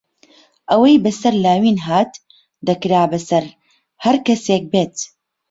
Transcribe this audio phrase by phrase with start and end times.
[0.69, 2.11] ئەوەی بەسەر لاوین هات،
[2.67, 3.43] دەکرا بەسەر
[4.03, 4.95] هەر کەسێک بێت.